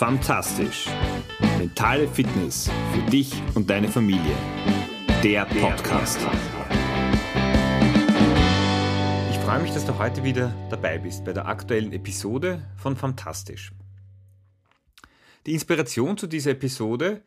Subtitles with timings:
[0.00, 0.86] Fantastisch.
[1.58, 4.34] Mentale Fitness für dich und deine Familie.
[5.22, 6.18] Der Podcast.
[9.30, 13.72] Ich freue mich, dass du heute wieder dabei bist bei der aktuellen Episode von Fantastisch.
[15.44, 17.22] Die Inspiration zu dieser Episode,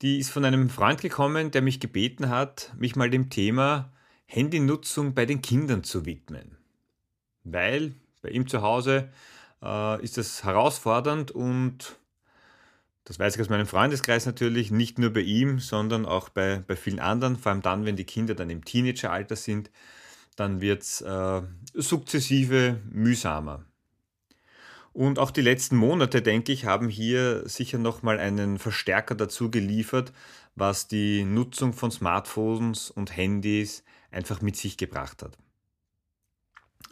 [0.00, 3.92] die ist von einem Freund gekommen, der mich gebeten hat, mich mal dem Thema
[4.24, 6.56] Handynutzung bei den Kindern zu widmen.
[7.44, 9.10] Weil bei ihm zu Hause
[9.62, 11.98] äh, ist das herausfordernd und
[13.08, 16.76] das weiß ich aus meinem Freundeskreis natürlich, nicht nur bei ihm, sondern auch bei, bei
[16.76, 19.70] vielen anderen, vor allem dann, wenn die Kinder dann im Teenageralter sind,
[20.36, 23.64] dann wird es äh, sukzessive mühsamer.
[24.92, 30.12] Und auch die letzten Monate, denke ich, haben hier sicher nochmal einen Verstärker dazu geliefert,
[30.54, 35.38] was die Nutzung von Smartphones und Handys einfach mit sich gebracht hat.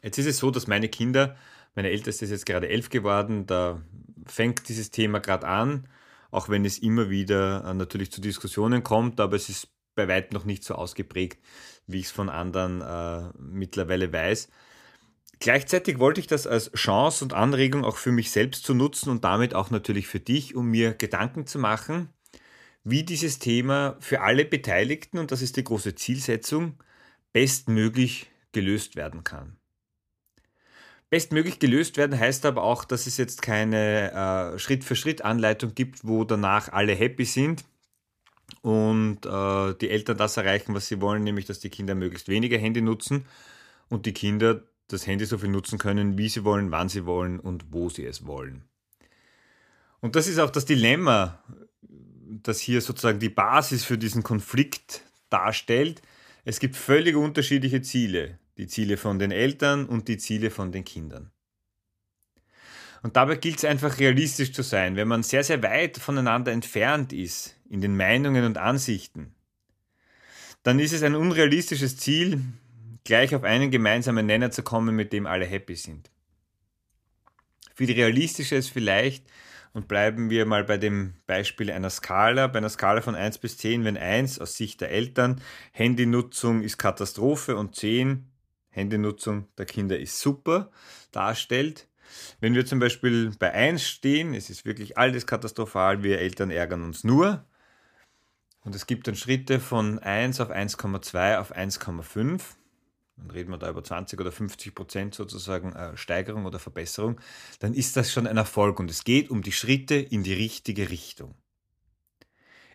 [0.02, 1.36] Jetzt ist es so, dass meine Kinder
[1.76, 3.82] meine Älteste ist jetzt gerade elf geworden, da
[4.24, 5.86] fängt dieses Thema gerade an,
[6.30, 10.34] auch wenn es immer wieder äh, natürlich zu Diskussionen kommt, aber es ist bei weitem
[10.34, 11.42] noch nicht so ausgeprägt,
[11.86, 14.48] wie ich es von anderen äh, mittlerweile weiß.
[15.38, 19.24] Gleichzeitig wollte ich das als Chance und Anregung auch für mich selbst zu nutzen und
[19.24, 22.08] damit auch natürlich für dich, um mir Gedanken zu machen,
[22.84, 26.82] wie dieses Thema für alle Beteiligten, und das ist die große Zielsetzung,
[27.32, 29.58] bestmöglich gelöst werden kann.
[31.08, 34.12] Bestmöglich gelöst werden heißt aber auch, dass es jetzt keine
[34.54, 37.64] äh, Schritt-für-Schritt-Anleitung gibt, wo danach alle happy sind
[38.62, 42.58] und äh, die Eltern das erreichen, was sie wollen, nämlich dass die Kinder möglichst weniger
[42.58, 43.24] Handy nutzen
[43.88, 47.38] und die Kinder das Handy so viel nutzen können, wie sie wollen, wann sie wollen
[47.38, 48.64] und wo sie es wollen.
[50.00, 51.42] Und das ist auch das Dilemma,
[51.82, 56.02] das hier sozusagen die Basis für diesen Konflikt darstellt.
[56.44, 60.84] Es gibt völlig unterschiedliche Ziele die Ziele von den Eltern und die Ziele von den
[60.84, 61.30] Kindern.
[63.02, 67.12] Und dabei gilt es einfach realistisch zu sein, wenn man sehr, sehr weit voneinander entfernt
[67.12, 69.34] ist in den Meinungen und Ansichten,
[70.62, 72.42] dann ist es ein unrealistisches Ziel,
[73.04, 76.10] gleich auf einen gemeinsamen Nenner zu kommen, mit dem alle happy sind.
[77.74, 79.24] Viel realistischer ist vielleicht,
[79.72, 83.58] und bleiben wir mal bei dem Beispiel einer Skala, bei einer Skala von 1 bis
[83.58, 85.42] 10, wenn 1 aus Sicht der Eltern
[85.72, 88.26] Handynutzung ist Katastrophe und 10
[88.76, 90.70] Handynutzung der Kinder ist super
[91.10, 91.88] darstellt.
[92.40, 96.82] Wenn wir zum Beispiel bei 1 stehen, es ist wirklich alles katastrophal, wir Eltern ärgern
[96.82, 97.44] uns nur.
[98.60, 102.42] Und es gibt dann Schritte von 1 auf 1,2 auf 1,5.
[103.16, 107.20] Dann reden wir da über 20 oder 50 Prozent sozusagen äh, Steigerung oder Verbesserung.
[107.60, 110.90] Dann ist das schon ein Erfolg und es geht um die Schritte in die richtige
[110.90, 111.34] Richtung.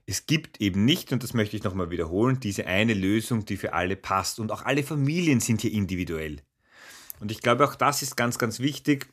[0.06, 3.74] Es gibt eben nicht, und das möchte ich nochmal wiederholen, diese eine Lösung, die für
[3.74, 4.40] alle passt.
[4.40, 6.42] Und auch alle Familien sind hier individuell.
[7.20, 9.08] Und ich glaube, auch das ist ganz, ganz wichtig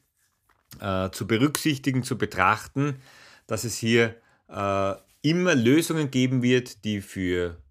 [0.80, 3.00] äh, zu berücksichtigen, zu betrachten,
[3.46, 4.16] dass es hier
[4.48, 7.62] äh, immer Lösungen geben wird, die für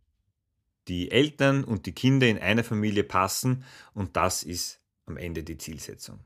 [0.87, 3.63] die Eltern und die Kinder in einer Familie passen.
[3.93, 6.19] Und das ist am Ende die Zielsetzung.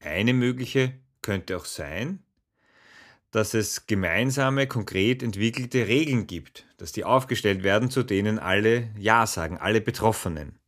[0.00, 2.24] Eine mögliche könnte auch sein,
[3.32, 9.26] dass es gemeinsame, konkret entwickelte Regeln gibt, dass die aufgestellt werden, zu denen alle Ja
[9.26, 10.58] sagen, alle Betroffenen.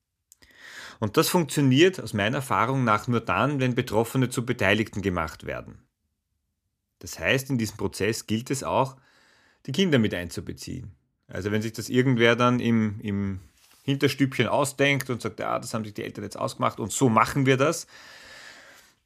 [0.98, 5.78] Und das funktioniert aus meiner Erfahrung nach nur dann, wenn Betroffene zu Beteiligten gemacht werden.
[7.00, 8.96] Das heißt, in diesem Prozess gilt es auch,
[9.66, 10.92] die Kinder mit einzubeziehen.
[11.28, 13.40] Also wenn sich das irgendwer dann im, im
[13.82, 17.44] Hinterstübchen ausdenkt und sagt, ja, das haben sich die Eltern jetzt ausgemacht und so machen
[17.44, 17.86] wir das,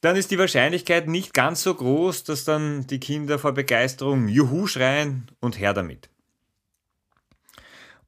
[0.01, 4.67] dann ist die Wahrscheinlichkeit nicht ganz so groß, dass dann die Kinder vor Begeisterung Juhu
[4.67, 6.09] schreien und her damit.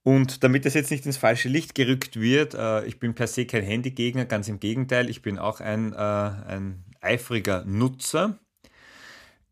[0.03, 3.45] Und damit das jetzt nicht ins falsche Licht gerückt wird, äh, ich bin per se
[3.45, 8.39] kein Handygegner, ganz im Gegenteil, ich bin auch ein, äh, ein eifriger Nutzer.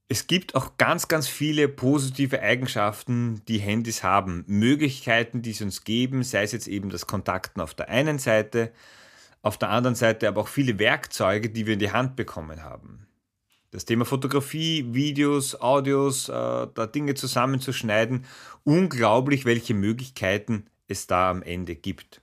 [0.09, 4.45] Es gibt auch ganz, ganz viele positive Eigenschaften, die Handys haben.
[4.47, 8.73] Möglichkeiten, die sie uns geben, sei es jetzt eben das Kontakten auf der einen Seite,
[9.43, 13.07] auf der anderen Seite aber auch viele Werkzeuge, die wir in die Hand bekommen haben.
[13.71, 18.25] Das Thema Fotografie, Videos, Audios, äh, da Dinge zusammenzuschneiden,
[18.65, 22.23] unglaublich, welche Möglichkeiten es da am Ende gibt.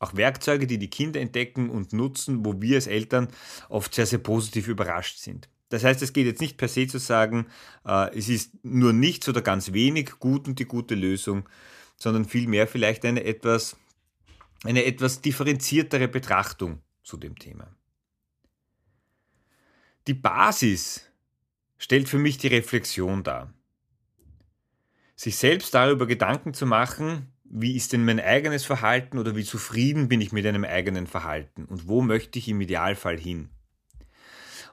[0.00, 3.28] Auch Werkzeuge, die die Kinder entdecken und nutzen, wo wir als Eltern
[3.68, 5.48] oft sehr, sehr positiv überrascht sind.
[5.68, 7.46] Das heißt, es geht jetzt nicht per se zu sagen,
[7.86, 11.48] äh, es ist nur nichts oder ganz wenig gut und die gute Lösung,
[11.96, 13.76] sondern vielmehr vielleicht eine etwas
[14.64, 17.74] eine etwas differenziertere Betrachtung zu dem Thema.
[20.06, 21.10] Die Basis
[21.78, 23.52] stellt für mich die Reflexion dar.
[25.16, 30.08] Sich selbst darüber Gedanken zu machen, wie ist denn mein eigenes Verhalten oder wie zufrieden
[30.08, 33.50] bin ich mit einem eigenen Verhalten und wo möchte ich im Idealfall hin.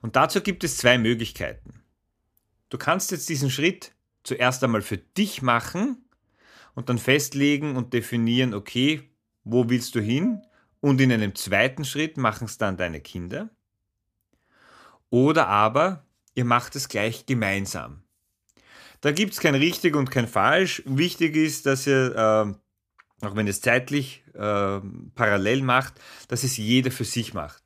[0.02, 1.84] Und dazu gibt es zwei Möglichkeiten.
[2.70, 3.92] Du kannst jetzt diesen Schritt
[4.24, 6.06] zuerst einmal für dich machen
[6.74, 9.09] und dann festlegen und definieren, okay,
[9.52, 10.42] wo willst du hin?
[10.82, 13.50] Und in einem zweiten Schritt machen es dann deine Kinder.
[15.10, 16.06] Oder aber
[16.36, 18.04] ihr macht es gleich gemeinsam.
[19.02, 20.84] Da gibt es kein richtig und kein falsch.
[20.86, 24.80] Wichtig ist, dass ihr, äh, auch wenn es zeitlich äh,
[25.16, 25.96] parallel macht,
[26.28, 27.64] dass es jeder für sich macht.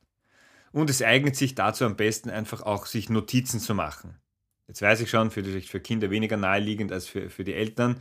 [0.72, 4.16] Und es eignet sich dazu am besten einfach auch, sich Notizen zu machen.
[4.66, 8.00] Jetzt weiß ich schon, für, für Kinder weniger naheliegend als für, für die Eltern,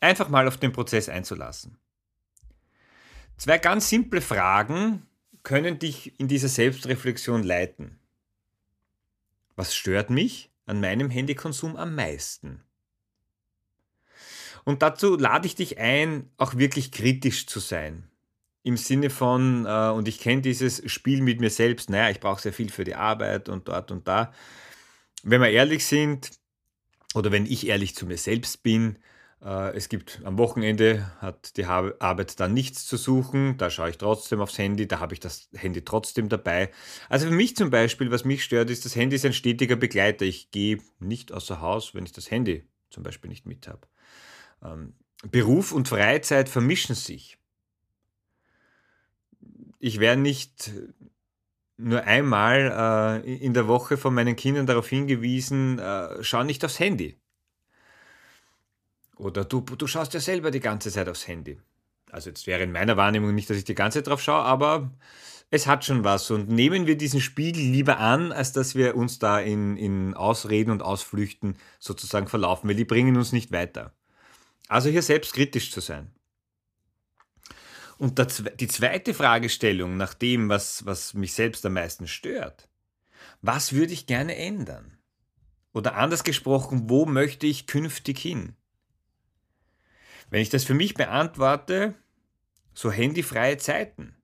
[0.00, 1.78] einfach mal auf den Prozess einzulassen.
[3.36, 5.06] Zwei ganz simple Fragen
[5.42, 7.98] können dich in dieser Selbstreflexion leiten.
[9.56, 12.62] Was stört mich an meinem Handykonsum am meisten?
[14.64, 18.08] Und dazu lade ich dich ein, auch wirklich kritisch zu sein.
[18.62, 22.40] Im Sinne von, äh, und ich kenne dieses Spiel mit mir selbst, naja, ich brauche
[22.40, 24.32] sehr viel für die Arbeit und dort und da.
[25.22, 26.30] Wenn wir ehrlich sind,
[27.14, 28.98] oder wenn ich ehrlich zu mir selbst bin,
[29.40, 34.40] es gibt am Wochenende, hat die Arbeit dann nichts zu suchen, da schaue ich trotzdem
[34.40, 36.70] aufs Handy, da habe ich das Handy trotzdem dabei.
[37.10, 40.24] Also für mich zum Beispiel, was mich stört, ist, das Handy ist ein stetiger Begleiter.
[40.24, 43.86] Ich gehe nicht außer Haus, wenn ich das Handy zum Beispiel nicht mit habe.
[44.62, 44.94] Ähm,
[45.30, 47.38] Beruf und Freizeit vermischen sich.
[49.78, 50.72] Ich werde nicht
[51.76, 56.78] nur einmal äh, in der Woche von meinen Kindern darauf hingewiesen, äh, schau nicht aufs
[56.78, 57.18] Handy.
[59.16, 61.58] Oder du, du schaust ja selber die ganze Zeit aufs Handy.
[62.10, 64.90] Also jetzt wäre in meiner Wahrnehmung nicht, dass ich die ganze Zeit drauf schaue, aber
[65.50, 66.30] es hat schon was.
[66.30, 70.70] Und nehmen wir diesen Spiegel lieber an, als dass wir uns da in, in Ausreden
[70.70, 73.92] und Ausflüchten sozusagen verlaufen, weil die bringen uns nicht weiter.
[74.68, 76.12] Also hier selbstkritisch zu sein.
[77.98, 78.20] Und
[78.60, 82.68] die zweite Fragestellung nach dem, was, was mich selbst am meisten stört,
[83.40, 84.98] was würde ich gerne ändern?
[85.72, 88.56] Oder anders gesprochen, wo möchte ich künftig hin?
[90.30, 91.94] Wenn ich das für mich beantworte,
[92.72, 94.14] so handyfreie Zeiten,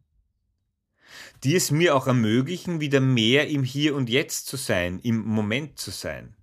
[1.45, 5.79] die es mir auch ermöglichen, wieder mehr im Hier und Jetzt zu sein, im Moment
[5.79, 6.35] zu sein.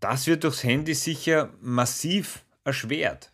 [0.00, 3.32] Das wird durchs Handy sicher massiv erschwert.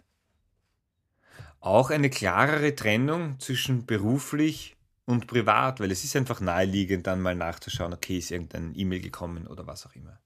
[1.60, 7.34] Auch eine klarere Trennung zwischen beruflich und privat, weil es ist einfach naheliegend, dann mal
[7.34, 10.18] nachzuschauen, okay, ist irgendein E-Mail gekommen oder was auch immer.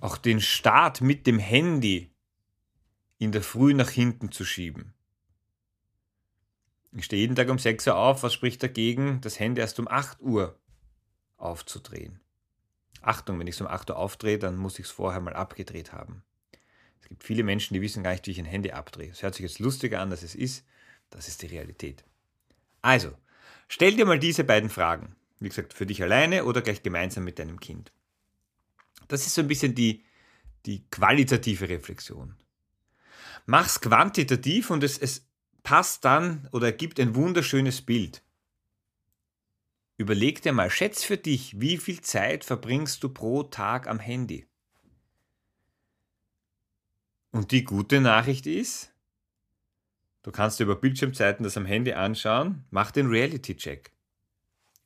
[0.00, 2.10] Auch den Start mit dem Handy
[3.20, 4.94] in der Früh nach hinten zu schieben.
[6.92, 9.86] Ich stehe jeden Tag um 6 Uhr auf, was spricht dagegen, das Handy erst um
[9.86, 10.58] 8 Uhr
[11.36, 12.18] aufzudrehen?
[13.02, 15.92] Achtung, wenn ich es um 8 Uhr aufdrehe, dann muss ich es vorher mal abgedreht
[15.92, 16.22] haben.
[17.02, 19.10] Es gibt viele Menschen, die wissen gar nicht, wie ich ein Handy abdrehe.
[19.10, 20.64] Es hört sich jetzt lustiger an, als es ist.
[21.10, 22.04] Das ist die Realität.
[22.80, 23.12] Also,
[23.68, 25.14] stell dir mal diese beiden Fragen.
[25.40, 27.92] Wie gesagt, für dich alleine oder gleich gemeinsam mit deinem Kind.
[29.08, 30.04] Das ist so ein bisschen die,
[30.64, 32.34] die qualitative Reflexion.
[33.46, 35.26] Mach's quantitativ und es, es
[35.62, 38.22] passt dann oder gibt ein wunderschönes Bild.
[39.96, 44.46] Überleg dir mal, schätz für dich, wie viel Zeit verbringst du pro Tag am Handy?
[47.32, 48.92] Und die gute Nachricht ist,
[50.22, 53.92] du kannst dir über Bildschirmzeiten das am Handy anschauen, mach den Reality-Check.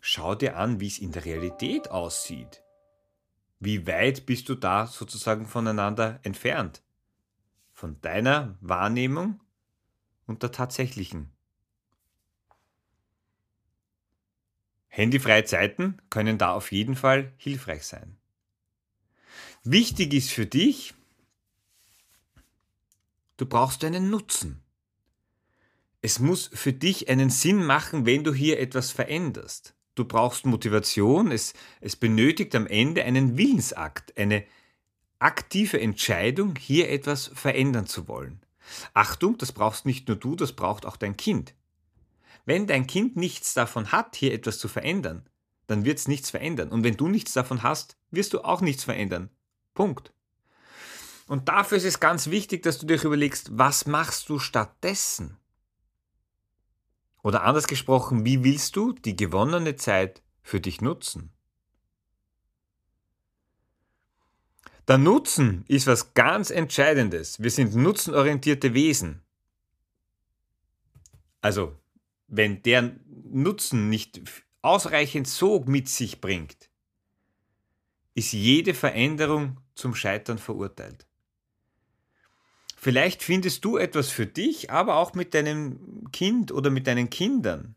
[0.00, 2.62] Schau dir an, wie es in der Realität aussieht.
[3.60, 6.82] Wie weit bist du da sozusagen voneinander entfernt?
[7.84, 9.40] Von deiner Wahrnehmung
[10.24, 11.30] und der tatsächlichen
[14.88, 18.16] Handyfreie Zeiten können da auf jeden Fall hilfreich sein.
[19.64, 20.94] Wichtig ist für dich,
[23.36, 24.62] du brauchst einen Nutzen.
[26.00, 29.74] Es muss für dich einen Sinn machen, wenn du hier etwas veränderst.
[29.94, 34.46] Du brauchst Motivation, es, es benötigt am Ende einen Willensakt, eine
[35.18, 38.44] aktive Entscheidung, hier etwas verändern zu wollen.
[38.92, 41.54] Achtung, das brauchst nicht nur du, das braucht auch dein Kind.
[42.44, 45.28] Wenn dein Kind nichts davon hat, hier etwas zu verändern,
[45.66, 46.68] dann wird es nichts verändern.
[46.68, 49.30] Und wenn du nichts davon hast, wirst du auch nichts verändern.
[49.72, 50.12] Punkt.
[51.26, 55.38] Und dafür ist es ganz wichtig, dass du dir überlegst, was machst du stattdessen?
[57.22, 61.33] Oder anders gesprochen, wie willst du die gewonnene Zeit für dich nutzen?
[64.86, 67.42] Der Nutzen ist was ganz Entscheidendes.
[67.42, 69.22] Wir sind nutzenorientierte Wesen.
[71.40, 71.74] Also
[72.28, 72.94] wenn der
[73.30, 74.20] Nutzen nicht
[74.60, 76.68] ausreichend Sog mit sich bringt,
[78.14, 81.06] ist jede Veränderung zum Scheitern verurteilt.
[82.76, 87.76] Vielleicht findest du etwas für dich, aber auch mit deinem Kind oder mit deinen Kindern,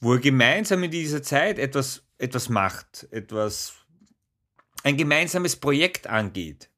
[0.00, 3.85] wo ihr gemeinsam in dieser Zeit etwas, etwas macht, etwas
[4.82, 6.70] ein gemeinsames Projekt angeht.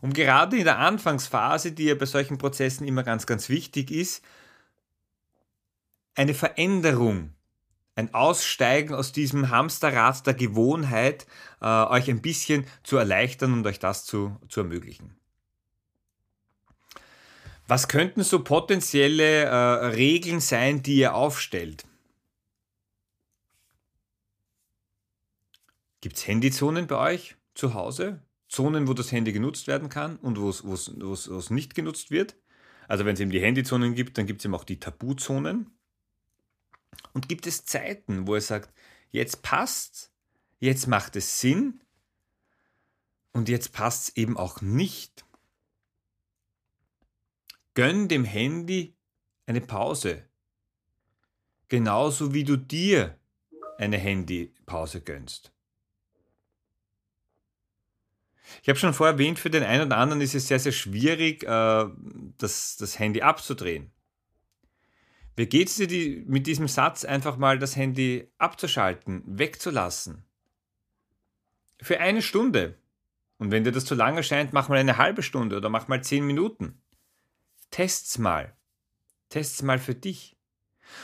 [0.00, 4.22] Um gerade in der Anfangsphase, die ja bei solchen Prozessen immer ganz, ganz wichtig ist,
[6.14, 7.34] eine Veränderung,
[7.94, 11.26] ein Aussteigen aus diesem Hamsterrad der Gewohnheit,
[11.60, 15.16] äh, euch ein bisschen zu erleichtern und euch das zu, zu ermöglichen.
[17.66, 19.54] Was könnten so potenzielle äh,
[19.88, 21.84] Regeln sein, die ihr aufstellt?
[26.00, 28.22] Gibt es Handyzonen bei euch zu Hause?
[28.48, 32.36] Zonen, wo das Handy genutzt werden kann und wo es nicht genutzt wird?
[32.86, 35.70] Also wenn es eben die Handyzonen gibt, dann gibt es eben auch die Tabuzonen.
[37.12, 38.72] Und gibt es Zeiten, wo er sagt,
[39.10, 40.12] jetzt passt,
[40.58, 41.82] jetzt macht es Sinn
[43.32, 45.26] und jetzt passt es eben auch nicht.
[47.74, 48.96] Gönn dem Handy
[49.46, 50.24] eine Pause.
[51.68, 53.18] Genauso wie du dir
[53.76, 55.52] eine Handypause gönnst.
[58.62, 61.44] Ich habe schon vorher erwähnt, für den einen oder anderen ist es sehr, sehr schwierig,
[61.44, 61.86] äh,
[62.38, 63.92] das, das Handy abzudrehen.
[65.36, 70.24] Wie geht es dir die, mit diesem Satz einfach mal das Handy abzuschalten, wegzulassen?
[71.80, 72.76] Für eine Stunde.
[73.38, 76.02] Und wenn dir das zu lange scheint, mach mal eine halbe Stunde oder mach mal
[76.02, 76.82] zehn Minuten.
[77.70, 78.56] Test's mal.
[79.28, 80.36] Test's mal für dich.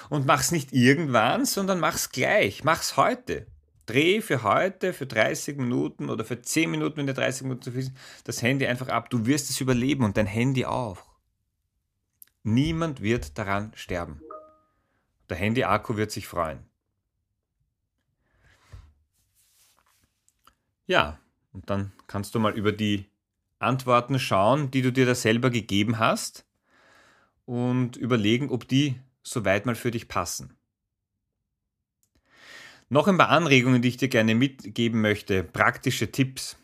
[0.09, 2.65] Und mach's nicht irgendwann, sondern mach's gleich.
[2.65, 3.47] Mach's heute.
[3.87, 7.73] Dreh für heute, für 30 Minuten oder für 10 Minuten, wenn dir 30 Minuten zu
[7.73, 9.11] viel sind, das Handy einfach ab.
[9.11, 11.15] Du wirst es überleben und dein Handy auch.
[12.43, 14.21] Niemand wird daran sterben.
[15.29, 16.59] Der Handy-Akku wird sich freuen.
[20.87, 21.19] Ja,
[21.53, 23.07] und dann kannst du mal über die
[23.59, 26.45] Antworten schauen, die du dir da selber gegeben hast
[27.47, 30.57] und überlegen, ob die soweit mal für dich passen.
[32.89, 36.57] Noch ein paar Anregungen, die ich dir gerne mitgeben möchte, praktische Tipps.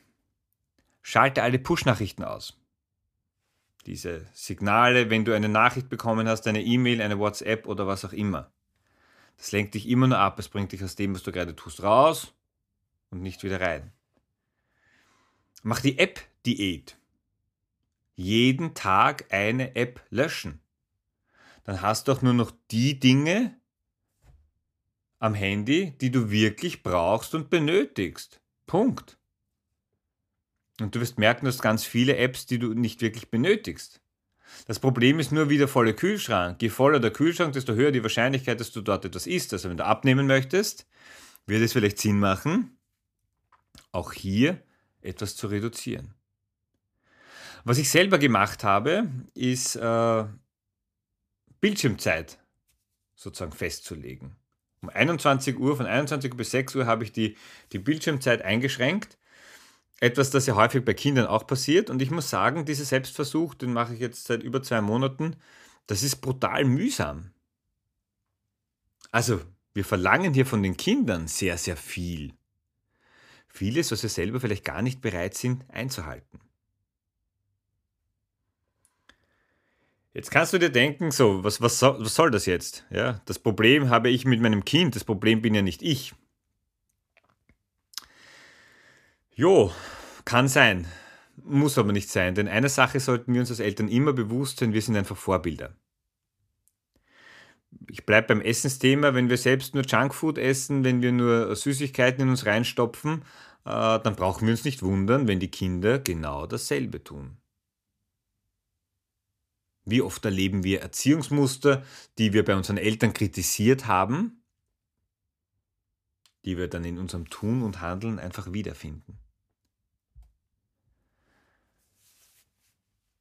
[1.02, 2.56] Schalte alle Push-Nachrichten aus.
[3.86, 8.12] Diese Signale, wenn du eine Nachricht bekommen hast, eine E-Mail, eine WhatsApp oder was auch
[8.12, 8.52] immer.
[9.38, 11.82] Das lenkt dich immer nur ab, es bringt dich aus dem, was du gerade tust,
[11.82, 12.34] raus
[13.10, 13.90] und nicht wieder rein.
[15.62, 16.96] Mach die App-Diät.
[18.16, 20.60] Jeden Tag eine App löschen.
[21.64, 23.58] Dann hast du auch nur noch die Dinge,
[25.20, 28.40] am Handy, die du wirklich brauchst und benötigst.
[28.66, 29.18] Punkt.
[30.80, 34.00] Und du wirst merken, du hast ganz viele Apps, die du nicht wirklich benötigst.
[34.66, 36.60] Das Problem ist nur wie der volle Kühlschrank.
[36.60, 39.52] Je voller der Kühlschrank, desto höher die Wahrscheinlichkeit, dass du dort etwas isst.
[39.52, 40.88] Also wenn du abnehmen möchtest,
[41.46, 42.78] wird es vielleicht Sinn machen,
[43.92, 44.62] auch hier
[45.02, 46.14] etwas zu reduzieren.
[47.64, 50.24] Was ich selber gemacht habe, ist äh,
[51.60, 52.38] Bildschirmzeit
[53.14, 54.39] sozusagen festzulegen.
[54.82, 57.36] Um 21 Uhr, von 21 Uhr bis 6 Uhr habe ich die,
[57.72, 59.18] die Bildschirmzeit eingeschränkt.
[60.00, 61.90] Etwas, das ja häufig bei Kindern auch passiert.
[61.90, 65.36] Und ich muss sagen, dieser Selbstversuch, den mache ich jetzt seit über zwei Monaten,
[65.86, 67.32] das ist brutal mühsam.
[69.12, 69.40] Also,
[69.74, 72.32] wir verlangen hier von den Kindern sehr, sehr viel.
[73.48, 76.40] Vieles, was wir selber vielleicht gar nicht bereit sind einzuhalten.
[80.12, 82.84] Jetzt kannst du dir denken, so, was, was, soll, was soll das jetzt?
[82.90, 86.14] Ja, das Problem habe ich mit meinem Kind, das Problem bin ja nicht ich.
[89.32, 89.72] Jo,
[90.24, 90.86] kann sein,
[91.36, 94.72] muss aber nicht sein, denn eine Sache sollten wir uns als Eltern immer bewusst sein,
[94.72, 95.76] wir sind einfach Vorbilder.
[97.88, 102.30] Ich bleibe beim Essensthema, wenn wir selbst nur Junkfood essen, wenn wir nur Süßigkeiten in
[102.30, 103.22] uns reinstopfen,
[103.64, 107.39] äh, dann brauchen wir uns nicht wundern, wenn die Kinder genau dasselbe tun.
[109.84, 111.84] Wie oft erleben wir Erziehungsmuster,
[112.18, 114.42] die wir bei unseren Eltern kritisiert haben,
[116.44, 119.18] die wir dann in unserem Tun und Handeln einfach wiederfinden.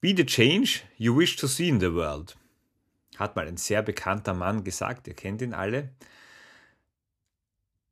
[0.01, 2.38] Be the change you wish to see in the world,
[3.18, 5.94] hat mal ein sehr bekannter Mann gesagt, ihr kennt ihn alle.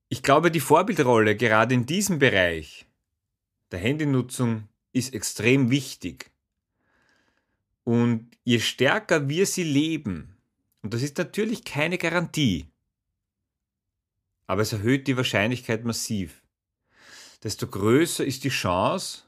[0.08, 2.86] Ich glaube, die Vorbildrolle gerade in diesem Bereich
[3.72, 6.32] der Handynutzung ist extrem wichtig.
[7.88, 10.36] Und je stärker wir sie leben,
[10.82, 12.68] und das ist natürlich keine Garantie,
[14.46, 16.44] aber es erhöht die Wahrscheinlichkeit massiv,
[17.44, 19.24] desto größer ist die Chance,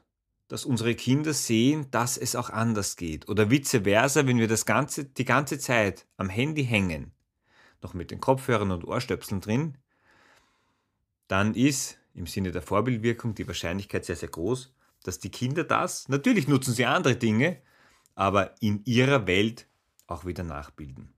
[0.48, 3.30] dass unsere Kinder sehen, dass es auch anders geht.
[3.30, 7.12] Oder vice versa, wenn wir das ganze, die ganze Zeit am Handy hängen,
[7.80, 9.78] noch mit den Kopfhörern und Ohrstöpseln drin,
[11.28, 16.10] dann ist im Sinne der Vorbildwirkung die Wahrscheinlichkeit sehr, sehr groß, dass die Kinder das,
[16.10, 17.62] natürlich nutzen sie andere Dinge,
[18.20, 19.66] aber in ihrer Welt
[20.06, 21.14] auch wieder nachbilden.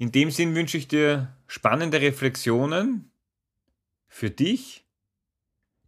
[0.00, 3.12] In dem Sinn wünsche ich dir spannende Reflexionen
[4.08, 4.84] für dich,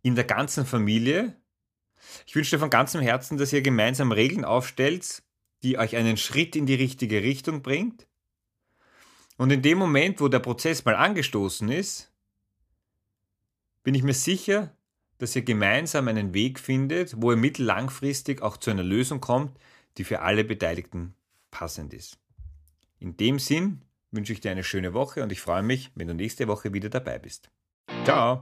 [0.03, 1.35] in der ganzen Familie.
[2.29, 5.25] Ich wünsche dir von ganzem Herzen, dass ihr gemeinsam Regeln aufstellt,
[5.65, 8.07] die euch einen Schritt in die richtige Richtung bringt.
[9.37, 12.13] Und in dem Moment, wo der Prozess mal angestoßen ist,
[13.83, 14.76] bin ich mir sicher,
[15.19, 19.59] dass ihr gemeinsam einen Weg findet, wo ihr mittellangfristig auch zu einer Lösung kommt,
[19.99, 21.15] die für alle Beteiligten
[21.51, 22.19] passend ist.
[22.99, 26.15] In dem Sinn wünsche ich dir eine schöne Woche und ich freue mich, wenn du
[26.15, 27.51] nächste Woche wieder dabei bist.
[28.05, 28.41] Ciao!